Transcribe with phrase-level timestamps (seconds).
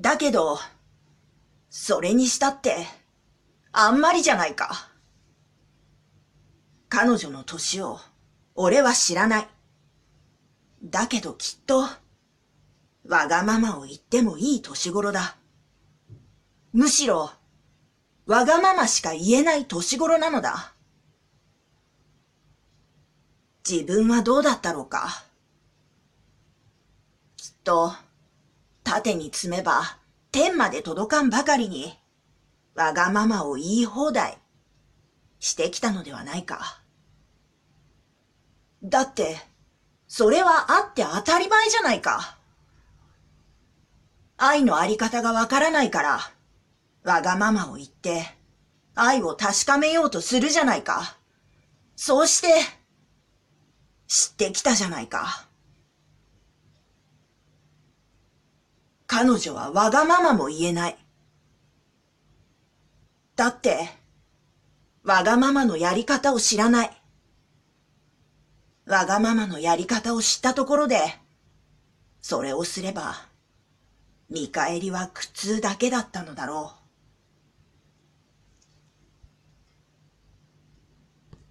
[0.00, 0.58] だけど、
[1.70, 2.86] それにしたって、
[3.72, 4.90] あんまりじゃないか。
[6.88, 7.98] 彼女の年を、
[8.54, 9.48] 俺は知らない。
[10.84, 11.80] だけどきっと、
[13.08, 15.36] わがままを言ってもいい年頃だ。
[16.72, 17.32] むしろ、
[18.26, 20.74] わがまましか言えない年頃なのだ。
[23.68, 25.24] 自分はどうだったろうか。
[27.36, 27.92] きっと、
[28.98, 29.98] 縦に積めば
[30.30, 31.96] 天まで届かんばかりに、
[32.74, 34.38] わがままを言い放題
[35.40, 36.82] してきたのではないか。
[38.82, 39.36] だって、
[40.06, 42.38] それはあって当たり前じゃないか。
[44.36, 46.20] 愛のあり方がわからないから、
[47.04, 48.26] わがままを言って、
[48.94, 51.16] 愛を確かめようとするじゃないか。
[51.96, 52.48] そうして、
[54.06, 55.47] 知ってきたじゃないか。
[59.20, 60.96] 彼女はわがままも言えない。
[63.34, 63.88] だって、
[65.02, 67.02] わがままのやり方を知らない。
[68.86, 71.00] わがままのやり方を知ったところで、
[72.20, 73.16] それをすれば、
[74.30, 76.87] 見返りは苦痛だけだったのだろう。